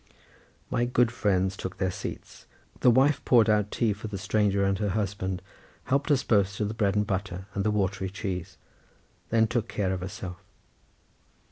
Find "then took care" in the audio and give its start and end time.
9.29-9.93